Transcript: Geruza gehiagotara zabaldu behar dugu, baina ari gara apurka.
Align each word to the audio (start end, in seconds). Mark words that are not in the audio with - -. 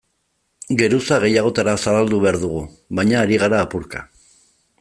Geruza 0.79 1.19
gehiagotara 1.25 1.75
zabaldu 1.83 2.23
behar 2.25 2.39
dugu, 2.47 2.65
baina 3.01 3.23
ari 3.27 3.41
gara 3.45 3.65
apurka. 3.67 4.07